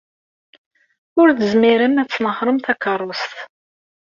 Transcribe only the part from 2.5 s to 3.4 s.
takeṛṛust.